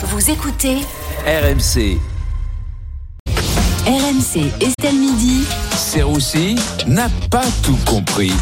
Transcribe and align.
Vous 0.00 0.30
écoutez 0.30 0.76
RMC, 1.26 1.98
RMC 3.84 4.52
Estelle 4.60 4.94
Midi. 4.94 5.44
Serroussi 5.76 6.54
n'a 6.86 7.08
pas 7.32 7.42
tout 7.64 7.76
compris. 7.84 8.32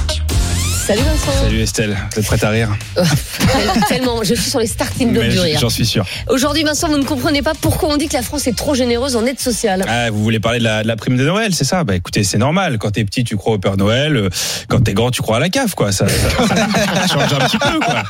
Salut 0.87 1.01
Vincent. 1.03 1.33
Salut 1.43 1.61
Estelle, 1.61 1.97
vous 2.13 2.21
êtes 2.21 2.27
prête 2.27 2.45
à 2.45 2.51
rire 2.51 2.69
Tellement, 3.89 4.23
je 4.23 4.35
suis 4.35 4.51
sur 4.51 4.61
les 4.61 4.67
starting 4.69 5.13
blocks 5.13 5.29
du 5.29 5.41
rire. 5.41 5.59
J'en 5.61 5.69
suis 5.69 5.85
sûr. 5.85 6.05
Aujourd'hui, 6.29 6.63
Vincent, 6.63 6.87
vous 6.89 6.97
ne 6.99 7.05
comprenez 7.05 7.43
pas 7.43 7.55
pourquoi 7.61 7.89
on 7.93 7.97
dit 7.97 8.07
que 8.07 8.13
la 8.15 8.23
France 8.23 8.47
est 8.47 8.57
trop 8.57 8.75
généreuse 8.77 9.17
en 9.17 9.27
aide 9.27 9.41
sociale. 9.41 9.85
Ah, 9.89 10.11
vous 10.11 10.23
voulez 10.23 10.39
parler 10.39 10.61
de 10.61 10.65
la, 10.65 10.83
de 10.85 10.89
la 10.89 10.95
prime 10.95 11.17
de 11.17 11.25
Noël, 11.25 11.53
c'est 11.55 11.65
ça? 11.65 11.83
Bah 11.83 11.97
écoutez, 11.97 12.23
c'est 12.23 12.39
normal. 12.39 12.79
Quand 12.79 12.93
t'es 12.93 13.05
petit, 13.05 13.25
tu 13.25 13.37
crois 13.37 13.55
au 13.55 13.59
Père 13.59 13.77
Noël. 13.77 14.17
euh, 14.17 14.29
Quand 14.69 14.81
t'es 14.81 14.95
grand, 14.95 15.11
tu 15.11 15.23
crois 15.23 15.39
à 15.39 15.41
la 15.41 15.49
CAF, 15.49 15.75
quoi. 15.75 15.91
Ça, 15.91 16.07
ça- 16.09 16.47
ça 16.47 17.07
change 17.13 17.33
un 17.33 17.47
petit 17.47 17.59
peu, 17.59 17.81
quoi. 17.81 18.03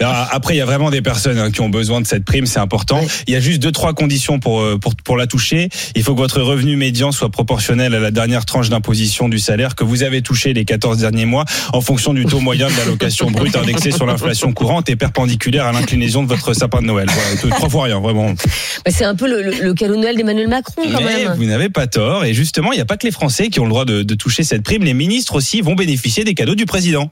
Alors, 0.00 0.28
après, 0.32 0.54
il 0.54 0.58
y 0.58 0.62
a 0.62 0.66
vraiment 0.66 0.90
des 0.90 1.02
personnes 1.02 1.38
hein, 1.38 1.50
qui 1.52 1.60
ont 1.60 1.68
besoin 1.68 2.00
de 2.00 2.06
cette 2.06 2.24
prime, 2.24 2.46
c'est 2.46 2.58
important. 2.60 3.00
Il 3.28 3.34
y 3.34 3.36
a 3.36 3.40
juste 3.40 3.62
deux, 3.62 3.72
trois 3.72 3.92
conditions 3.94 4.40
pour, 4.40 4.60
euh, 4.62 4.78
pour, 4.78 4.96
pour 4.96 5.16
la 5.16 5.28
toucher. 5.28 5.68
Il 5.94 6.02
faut 6.02 6.14
que 6.14 6.20
votre 6.20 6.40
revenu 6.40 6.76
médian 6.76 7.12
soit 7.12 7.30
proportionnel 7.30 7.94
à 7.94 8.00
la 8.00 8.10
dernière 8.10 8.44
tranche 8.46 8.68
d'imposition 8.68 9.28
du 9.28 9.38
salaire 9.38 9.76
que 9.76 9.84
vous 9.84 10.02
avez 10.02 10.22
touché 10.22 10.52
les 10.54 10.64
14 10.64 10.98
derniers 10.98 11.26
mois 11.26 11.44
en 11.72 11.80
fonction 11.80 12.14
du 12.16 12.24
taux 12.26 12.40
moyen 12.40 12.66
de 12.68 12.76
l'allocation 12.76 13.30
brute 13.30 13.54
indexée 13.56 13.90
sur 13.92 14.06
l'inflation 14.06 14.52
courante 14.52 14.88
et 14.90 14.96
perpendiculaire 14.96 15.66
à 15.66 15.72
l'inclinaison 15.72 16.22
de 16.22 16.28
votre 16.28 16.52
sapin 16.54 16.80
de 16.80 16.86
Noël. 16.86 17.08
Voilà, 17.08 17.56
trois 17.56 17.68
fois 17.68 17.84
rien, 17.84 18.00
vraiment. 18.00 18.30
Bah, 18.32 18.90
c'est 18.90 19.04
un 19.04 19.14
peu 19.14 19.28
le, 19.28 19.42
le, 19.42 19.52
le 19.62 19.74
cadeau 19.74 19.94
de 19.94 20.00
Noël 20.00 20.16
d'Emmanuel 20.16 20.48
Macron, 20.48 20.82
quand 20.90 20.98
Mais 21.00 21.24
même. 21.24 21.34
vous 21.36 21.44
n'avez 21.44 21.68
pas 21.68 21.86
tort. 21.86 22.24
Et 22.24 22.34
justement, 22.34 22.72
il 22.72 22.76
n'y 22.76 22.82
a 22.82 22.86
pas 22.86 22.96
que 22.96 23.06
les 23.06 23.12
Français 23.12 23.48
qui 23.48 23.60
ont 23.60 23.64
le 23.64 23.70
droit 23.70 23.84
de, 23.84 24.02
de 24.02 24.14
toucher 24.14 24.42
cette 24.42 24.62
prime. 24.62 24.82
Les 24.82 24.94
ministres 24.94 25.36
aussi 25.36 25.60
vont 25.60 25.74
bénéficier 25.74 26.24
des 26.24 26.34
cadeaux 26.34 26.54
du 26.54 26.66
président. 26.66 27.10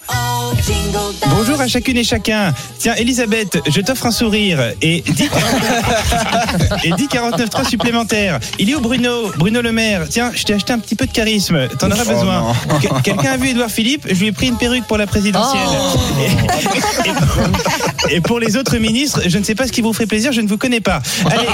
Bonjour 1.29 1.61
à 1.61 1.69
chacune 1.69 1.97
et 1.97 2.05
chacun. 2.05 2.53
Tiens, 2.79 2.95
Elisabeth, 2.95 3.59
je 3.69 3.81
t'offre 3.81 4.07
un 4.07 4.11
sourire 4.11 4.61
et 4.83 5.03
10, 5.07 5.23
et 6.85 6.91
10 6.93 7.07
49.3 7.07 7.69
supplémentaires. 7.69 8.39
Il 8.59 8.71
est 8.71 8.75
où 8.75 8.81
Bruno 8.81 9.31
Bruno 9.37 9.61
Le 9.61 9.73
Maire? 9.73 10.03
Tiens, 10.09 10.31
je 10.35 10.45
t'ai 10.45 10.55
acheté 10.55 10.73
un 10.73 10.79
petit 10.79 10.95
peu 10.95 11.07
de 11.07 11.13
charisme. 11.13 11.69
T'en 11.79 11.91
auras 11.91 12.05
besoin. 12.05 12.53
Que- 12.81 13.03
Quelqu'un 13.03 13.33
a 13.33 13.37
vu 13.37 13.49
Édouard 13.49 13.71
Philippe? 13.71 14.07
Je 14.09 14.15
lui 14.21 14.27
ai 14.29 14.33
pris 14.33 14.49
une 14.49 14.57
perruque 14.57 14.85
pour 14.87 14.94
la 14.97 15.07
présidentielle. 15.07 15.63
Et, 16.21 17.09
et- 18.11 18.17
et 18.17 18.21
pour 18.21 18.39
les 18.39 18.57
autres 18.57 18.77
ministres, 18.77 19.23
je 19.27 19.39
ne 19.39 19.45
sais 19.45 19.55
pas 19.55 19.67
ce 19.67 19.73
qui 19.73 19.81
vous 19.81 19.93
ferait 19.93 20.07
plaisir, 20.07 20.33
je 20.33 20.41
ne 20.41 20.49
vous 20.49 20.59
connais 20.59 20.81
pas. 20.81 21.01
Allez, 21.31 21.47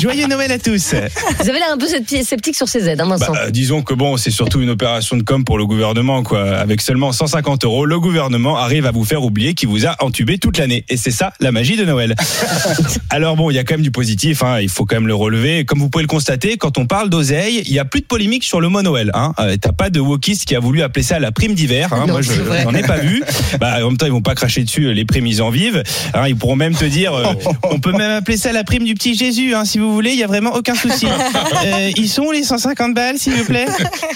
joyeux 0.00 0.26
Noël 0.26 0.50
à 0.52 0.58
tous. 0.58 0.94
Vous 1.40 1.48
avez 1.48 1.58
l'air 1.58 1.68
un 1.72 1.78
peu 1.78 1.86
scepti- 1.86 2.24
sceptique 2.24 2.56
sur 2.56 2.68
ces 2.68 2.88
aides, 2.88 3.00
hein, 3.00 3.06
Bah, 3.08 3.16
Vincent. 3.16 3.34
euh, 3.36 3.50
disons 3.50 3.82
que 3.82 3.94
bon, 3.94 4.16
c'est 4.16 4.30
surtout 4.30 4.60
une 4.60 4.70
opération 4.70 5.16
de 5.16 5.22
com 5.22 5.44
pour 5.44 5.58
le 5.58 5.66
gouvernement, 5.66 6.22
quoi. 6.22 6.42
Avec 6.56 6.80
seulement 6.80 7.12
150 7.12 7.64
euros, 7.64 7.86
le 7.86 7.98
gouvernement 8.00 8.56
arrive 8.58 8.86
à 8.86 8.90
vous 8.90 9.04
faire 9.04 9.22
oublier 9.22 9.54
qu'il 9.54 9.68
vous 9.68 9.86
a 9.86 9.94
entubé 10.02 10.38
toute 10.38 10.58
l'année. 10.58 10.84
Et 10.88 10.96
c'est 10.96 11.10
ça, 11.10 11.32
la 11.40 11.52
magie 11.52 11.76
de 11.76 11.84
Noël. 11.84 12.14
Alors 13.10 13.36
bon, 13.36 13.50
il 13.50 13.54
y 13.54 13.58
a 13.58 13.64
quand 13.64 13.74
même 13.74 13.82
du 13.82 13.90
positif, 13.92 14.42
hein, 14.42 14.58
il 14.60 14.68
faut 14.68 14.84
quand 14.84 14.96
même 14.96 15.06
le 15.06 15.14
relever. 15.14 15.64
Comme 15.64 15.78
vous 15.78 15.88
pouvez 15.90 16.02
le 16.02 16.08
constater, 16.08 16.56
quand 16.56 16.76
on 16.78 16.86
parle 16.86 17.08
d'oseille, 17.08 17.62
il 17.66 17.72
y 17.72 17.78
a 17.78 17.84
plus 17.84 18.00
de 18.00 18.06
polémique 18.06 18.44
sur 18.44 18.60
le 18.60 18.68
mot 18.68 18.82
Noël. 18.82 19.10
Hein. 19.14 19.32
Euh, 19.38 19.56
T'as 19.60 19.72
pas 19.72 19.90
de 19.90 20.00
wokiste 20.00 20.44
qui 20.44 20.56
a 20.56 20.60
voulu 20.60 20.82
appeler 20.82 21.02
ça 21.04 21.18
la 21.20 21.30
prime 21.30 21.54
d'hiver. 21.54 21.92
Hein. 21.92 22.06
Moi, 22.08 22.20
je 22.22 22.32
n'en 22.64 22.74
ai 22.74 22.82
pas 22.82 22.98
vu. 22.98 23.22
Bah, 23.60 23.76
en 23.82 23.88
même 23.88 23.96
temps, 23.96 24.06
ils 24.06 24.12
vont 24.12 24.22
pas 24.22 24.34
cracher 24.34 24.62
dessus 24.64 24.86
euh, 24.86 24.92
les 24.92 25.04
prémises 25.04 25.40
en 25.40 25.50
vive. 25.50 25.82
Hein, 26.14 26.28
ils 26.28 26.36
pourront 26.36 26.56
même 26.56 26.74
te 26.74 26.84
dire, 26.84 27.14
euh, 27.14 27.24
on 27.70 27.78
peut 27.80 27.92
même 27.92 28.10
appeler 28.12 28.36
ça 28.36 28.52
la 28.52 28.64
prime 28.64 28.84
du 28.84 28.94
petit 28.94 29.14
Jésus, 29.14 29.54
hein, 29.54 29.64
si 29.64 29.78
vous 29.78 29.92
voulez. 29.92 30.10
Il 30.10 30.18
y 30.18 30.24
a 30.24 30.26
vraiment 30.26 30.54
aucun 30.54 30.74
souci. 30.74 31.06
Euh, 31.64 31.90
ils 31.96 32.08
sont 32.08 32.22
où 32.22 32.32
les 32.32 32.42
150 32.42 32.94
balles, 32.94 33.18
s'il 33.18 33.34
vous 33.34 33.44
plaît. 33.44 33.66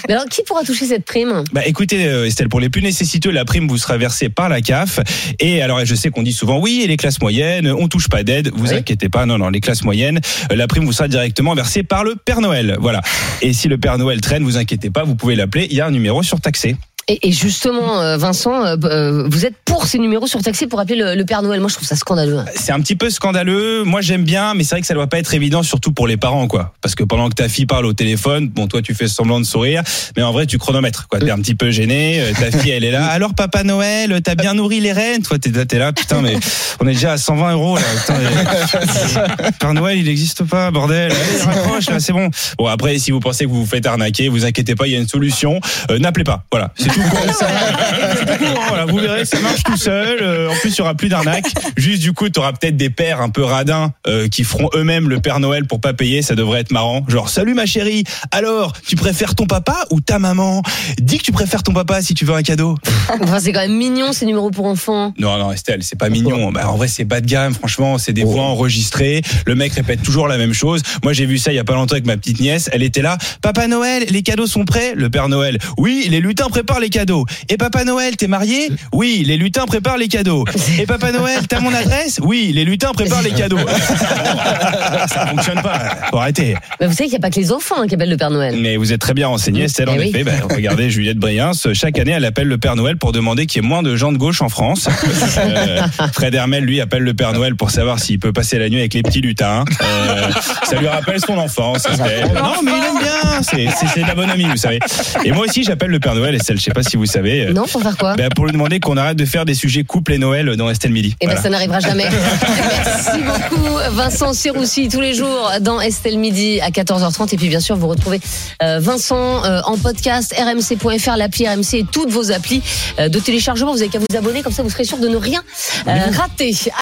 Mais 0.07 0.13
alors, 0.15 0.25
qui 0.25 0.41
pourra 0.43 0.63
toucher 0.63 0.85
cette 0.85 1.05
prime? 1.05 1.43
Bah 1.53 1.61
écoutez 1.65 2.01
Estelle, 2.25 2.49
pour 2.49 2.59
les 2.59 2.69
plus 2.69 2.81
nécessiteux, 2.81 3.31
la 3.31 3.45
prime 3.45 3.67
vous 3.67 3.77
sera 3.77 3.97
versée 3.97 4.27
par 4.27 4.49
la 4.49 4.59
CAF. 4.61 4.99
Et 5.39 5.61
alors 5.61 5.83
je 5.85 5.95
sais 5.95 6.09
qu'on 6.09 6.23
dit 6.23 6.33
souvent 6.33 6.59
oui, 6.59 6.81
et 6.83 6.87
les 6.87 6.97
classes 6.97 7.21
moyennes, 7.21 7.71
on 7.71 7.87
touche 7.87 8.09
pas 8.09 8.23
d'aide. 8.23 8.51
Vous 8.53 8.67
Oui. 8.71 8.75
inquiétez 8.75 9.07
pas, 9.09 9.25
non 9.25 9.37
non, 9.37 9.49
les 9.49 9.61
classes 9.61 9.83
moyennes, 9.83 10.19
la 10.53 10.67
prime 10.67 10.83
vous 10.85 10.91
sera 10.91 11.07
directement 11.07 11.53
versée 11.55 11.83
par 11.83 12.03
le 12.03 12.15
Père 12.15 12.41
Noël. 12.41 12.75
Voilà. 12.81 13.01
Et 13.41 13.53
si 13.53 13.67
le 13.69 13.77
Père 13.77 13.97
Noël 13.97 14.19
traîne, 14.19 14.43
vous 14.43 14.57
inquiétez 14.57 14.89
pas, 14.89 15.03
vous 15.03 15.15
pouvez 15.15 15.35
l'appeler. 15.35 15.67
Il 15.69 15.77
y 15.77 15.81
a 15.81 15.85
un 15.85 15.91
numéro 15.91 16.21
surtaxé. 16.23 16.75
Et, 17.07 17.27
et 17.27 17.31
justement, 17.31 18.01
euh, 18.01 18.17
Vincent, 18.17 18.65
euh, 18.65 18.75
euh, 18.83 19.27
vous 19.29 19.45
êtes 19.45 19.53
pour 19.65 19.85
ces 19.85 19.97
numéros 19.99 20.27
surtaxés 20.27 20.67
pour 20.67 20.79
appeler 20.79 20.97
le, 20.97 21.15
le 21.15 21.25
Père 21.25 21.41
Noël. 21.41 21.59
Moi, 21.59 21.69
je 21.69 21.75
trouve 21.75 21.87
ça 21.87 21.95
scandaleux. 21.95 22.39
C'est 22.55 22.71
un 22.71 22.79
petit 22.81 22.95
peu 22.95 23.09
scandaleux. 23.09 23.83
Moi, 23.83 24.01
j'aime 24.01 24.23
bien, 24.23 24.53
mais 24.53 24.63
c'est 24.63 24.75
vrai 24.75 24.81
que 24.81 24.87
ça 24.87 24.93
doit 24.93 25.07
pas 25.07 25.19
être 25.19 25.33
évident, 25.33 25.63
surtout 25.63 25.91
pour 25.91 26.07
les 26.07 26.17
parents, 26.17 26.47
quoi. 26.47 26.73
Parce 26.81 26.95
que 26.95 27.03
pendant 27.03 27.29
que 27.29 27.35
ta 27.35 27.47
fille 27.49 27.65
parle 27.65 27.85
au 27.85 27.93
téléphone, 27.93 28.49
bon, 28.49 28.67
toi, 28.67 28.81
tu 28.81 28.93
fais 28.93 29.07
semblant 29.07 29.39
de 29.39 29.45
sourire, 29.45 29.83
mais 30.15 30.23
en 30.23 30.31
vrai, 30.31 30.45
tu 30.47 30.57
chronomètres, 30.57 31.07
quoi. 31.07 31.19
T'es 31.19 31.31
un 31.31 31.37
petit 31.39 31.55
peu 31.55 31.71
gêné. 31.71 32.19
euh, 32.21 32.31
Ta 32.37 32.57
fille, 32.57 32.71
elle 32.71 32.83
est 32.83 32.91
là. 32.91 33.05
Alors, 33.11 33.33
papa 33.35 33.63
Noël, 33.63 34.19
t'as 34.23 34.35
bien 34.35 34.53
nourri 34.53 34.79
les 34.79 34.91
reines. 34.91 35.23
Toi, 35.23 35.37
t'es 35.39 35.79
là, 35.79 35.93
putain, 35.93 36.21
mais 36.21 36.35
on 36.81 36.87
est 36.87 36.93
déjà 36.93 37.13
à 37.13 37.17
120 37.17 37.53
euros, 37.53 37.77
là. 37.77 37.83
Putain, 38.01 38.15
mais- 38.19 39.51
Père 39.59 39.73
Noël, 39.73 39.97
il 39.97 40.05
n'existe 40.05 40.43
pas, 40.43 40.71
bordel. 40.71 41.11
Allez, 41.11 41.41
raccroche, 41.43 41.89
là, 41.89 41.99
c'est 41.99 42.13
bon. 42.13 42.29
Bon, 42.57 42.67
après, 42.67 42.97
si 42.99 43.11
vous 43.11 43.19
pensez 43.19 43.45
que 43.45 43.49
vous 43.49 43.61
vous 43.63 43.69
faites 43.69 43.85
arnaquer, 43.85 44.29
vous 44.29 44.45
inquiétez 44.45 44.75
pas, 44.75 44.87
il 44.87 44.93
y 44.93 44.95
a 44.95 44.99
une 44.99 45.07
solution. 45.07 45.59
Euh, 45.91 45.99
N'appelez 45.99 46.23
pas. 46.23 46.43
Voilà. 46.51 46.71
C'est 46.77 46.89
tout. 46.99 47.17
C'est 48.17 48.25
tout 48.25 48.45
court, 48.45 48.61
hein, 48.61 48.65
voilà, 48.67 48.85
vous 48.85 48.97
verrez, 48.97 49.25
ça 49.25 49.39
marche 49.39 49.63
tout 49.63 49.77
seul. 49.77 50.19
Euh, 50.21 50.49
en 50.49 50.55
plus, 50.55 50.69
il 50.75 50.77
y 50.77 50.81
aura 50.81 50.95
plus 50.95 51.09
d'arnaque. 51.09 51.45
Juste 51.75 52.01
du 52.01 52.13
coup, 52.13 52.29
tu 52.29 52.39
auras 52.39 52.53
peut-être 52.53 52.77
des 52.77 52.89
pères 52.89 53.21
un 53.21 53.29
peu 53.29 53.43
radins 53.43 53.93
euh, 54.07 54.27
qui 54.27 54.43
feront 54.43 54.69
eux-mêmes 54.75 55.09
le 55.09 55.19
Père 55.19 55.39
Noël 55.39 55.65
pour 55.65 55.81
pas 55.81 55.93
payer. 55.93 56.21
Ça 56.21 56.35
devrait 56.35 56.61
être 56.61 56.71
marrant. 56.71 57.03
Genre, 57.07 57.29
salut 57.29 57.53
ma 57.53 57.65
chérie. 57.65 58.03
Alors, 58.31 58.73
tu 58.87 58.95
préfères 58.95 59.35
ton 59.35 59.45
papa 59.45 59.85
ou 59.91 60.01
ta 60.01 60.19
maman? 60.19 60.61
Dis 60.99 61.17
que 61.17 61.23
tu 61.23 61.31
préfères 61.31 61.63
ton 61.63 61.73
papa 61.73 62.01
si 62.01 62.13
tu 62.13 62.25
veux 62.25 62.35
un 62.35 62.43
cadeau. 62.43 62.75
Enfin, 63.21 63.39
c'est 63.39 63.51
quand 63.53 63.61
même 63.61 63.77
mignon 63.77 64.11
ces 64.11 64.25
numéros 64.25 64.51
pour 64.51 64.65
enfants. 64.65 65.13
Non, 65.17 65.37
non, 65.37 65.51
Estelle, 65.51 65.81
c'est 65.81 65.97
pas 65.97 66.09
mignon. 66.09 66.51
Bah, 66.51 66.69
en 66.69 66.75
vrai, 66.75 66.87
c'est 66.87 67.05
bas 67.05 67.21
de 67.21 67.25
gamme. 67.25 67.53
Franchement, 67.53 67.97
c'est 67.97 68.13
des 68.13 68.23
voix 68.23 68.43
enregistrées. 68.43 69.21
Le 69.45 69.55
mec 69.55 69.73
répète 69.73 70.03
toujours 70.03 70.27
la 70.27 70.37
même 70.37 70.53
chose. 70.53 70.81
Moi, 71.03 71.13
j'ai 71.13 71.25
vu 71.25 71.37
ça 71.37 71.51
il 71.51 71.55
y 71.55 71.59
a 71.59 71.63
pas 71.63 71.73
longtemps 71.73 71.93
avec 71.93 72.05
ma 72.05 72.17
petite 72.17 72.39
nièce. 72.39 72.69
Elle 72.73 72.83
était 72.83 73.01
là. 73.01 73.17
Papa 73.41 73.67
Noël, 73.67 74.05
les 74.09 74.23
cadeaux 74.23 74.47
sont 74.47 74.65
prêts? 74.65 74.93
Le 74.95 75.09
Père 75.09 75.29
Noël. 75.29 75.57
Oui, 75.77 76.07
les 76.09 76.19
lutins 76.19 76.49
préparent 76.49 76.79
les 76.79 76.86
cadeaux. 76.89 77.25
Et 77.49 77.57
Papa 77.57 77.83
Noël, 77.83 78.15
t'es 78.17 78.27
marié 78.27 78.69
Oui, 78.93 79.23
les 79.25 79.37
lutins 79.37 79.65
préparent 79.65 79.97
les 79.97 80.07
cadeaux. 80.07 80.45
Et 80.79 80.85
Papa 80.85 81.11
Noël, 81.11 81.47
t'as 81.47 81.59
mon 81.59 81.73
adresse 81.73 82.19
Oui, 82.21 82.51
les 82.53 82.65
lutins 82.65 82.91
préparent 82.93 83.21
les 83.21 83.31
cadeaux. 83.31 83.57
ça 85.07 85.27
fonctionne 85.27 85.61
pas. 85.61 85.79
Faut 86.09 86.17
arrêter. 86.17 86.55
Mais 86.79 86.87
vous 86.87 86.93
savez 86.93 87.05
qu'il 87.09 87.17
n'y 87.19 87.23
a 87.23 87.27
pas 87.27 87.29
que 87.29 87.39
les 87.39 87.51
enfants 87.51 87.75
hein, 87.81 87.87
qui 87.87 87.95
appellent 87.95 88.09
le 88.09 88.17
Père 88.17 88.31
Noël. 88.31 88.55
Mais 88.59 88.77
vous 88.77 88.93
êtes 88.93 89.01
très 89.01 89.13
bien 89.13 89.27
renseigné, 89.27 89.63
Estelle, 89.63 89.89
en 89.89 89.95
Eh 89.95 89.99
oui. 89.99 90.09
effet. 90.09 90.23
Ben, 90.23 90.41
regardez 90.53 90.89
Juliette 90.97 91.17
Briens, 91.17 91.51
chaque 91.73 91.97
année, 91.99 92.11
elle 92.11 92.25
appelle 92.25 92.47
le 92.47 92.57
Père 92.57 92.75
Noël 92.75 92.97
pour 92.97 93.11
demander 93.11 93.45
qu'il 93.45 93.61
y 93.61 93.65
ait 93.65 93.67
moins 93.67 93.83
de 93.83 93.95
gens 93.95 94.11
de 94.11 94.17
gauche 94.17 94.41
en 94.41 94.49
France. 94.49 94.87
Euh, 95.39 95.81
Fred 96.13 96.33
Hermel, 96.33 96.63
lui, 96.63 96.81
appelle 96.81 97.03
le 97.03 97.13
Père 97.13 97.31
Noël 97.33 97.55
pour 97.55 97.69
savoir 97.71 97.99
s'il 97.99 98.17
peut 98.19 98.33
passer 98.33 98.57
la 98.57 98.69
nuit 98.69 98.79
avec 98.79 98.93
les 98.93 99.03
petits 99.03 99.21
lutins. 99.21 99.63
Euh, 99.81 100.29
ça 100.63 100.75
lui 100.77 100.87
rappelle 100.87 101.19
son 101.19 101.37
enfance. 101.37 101.83
Non, 101.89 102.61
mais 102.63 102.71
il 102.71 102.83
aime 102.83 102.99
bien. 102.99 103.41
C'est- 103.43 104.01
de 104.01 104.07
la 104.07 104.15
bonne 104.15 104.29
amie, 104.29 104.45
vous 104.45 104.57
savez. 104.57 104.79
Et 105.23 105.31
moi 105.31 105.45
aussi, 105.45 105.63
j'appelle 105.63 105.91
le 105.91 105.99
Père 105.99 106.15
Noël, 106.15 106.35
Estelle, 106.35 106.57
je 106.57 106.63
sais 106.63 106.71
pas 106.71 106.76
si 106.83 106.97
vous 106.97 107.05
savez. 107.05 107.47
euh, 107.47 107.53
Non, 107.53 107.65
pour 107.65 107.81
faire 107.81 107.97
quoi 107.97 108.15
ben, 108.15 108.29
pour 108.35 108.45
lui 108.45 108.51
demander 108.53 108.79
qu'on 108.79 108.97
arrête 108.97 109.17
de 109.17 109.25
faire 109.25 109.45
des 109.45 109.53
sujets 109.53 109.83
couple 109.83 110.13
et 110.13 110.17
Noël 110.17 110.55
dans 110.55 110.69
Estelle 110.69 110.91
Midi. 110.91 111.15
Eh 111.21 111.25
ben, 111.25 111.31
Voilà. 111.33 111.41
ça 111.41 111.49
n'arrivera 111.49 111.79
jamais. 111.79 112.05
Merci 112.85 113.21
beaucoup, 113.23 113.67
Vincent 113.91 114.33
Serroussi, 114.33 114.89
tous 114.89 115.01
les 115.01 115.13
jours 115.13 115.51
dans 115.61 115.79
Estelle 115.81 116.17
Midi 116.17 116.59
à 116.61 116.69
14h30. 116.69 117.33
Et 117.33 117.37
puis, 117.37 117.47
bien 117.49 117.59
sûr, 117.59 117.75
vous 117.75 117.87
retrouvez 117.87 118.19
euh, 118.63 118.79
Vincent 118.81 119.43
euh, 119.45 119.61
en 119.65 119.77
podcast, 119.77 120.33
rmc.fr, 120.37 121.15
l'appli 121.17 121.47
RMC 121.47 121.73
et 121.73 121.85
toutes 121.91 122.09
vos 122.09 122.31
applis 122.31 122.61
de 122.99 123.19
téléchargement. 123.19 123.71
Vous 123.73 123.81
avez 123.81 123.89
qu'à 123.89 123.99
vous 123.99 124.17
abonner, 124.17 124.41
comme 124.41 124.53
ça, 124.53 124.63
vous 124.63 124.69
serez 124.69 124.83
sûr 124.83 124.97
de 124.97 125.07
ne 125.07 125.17
rien 125.17 125.41
rater. 125.85 126.55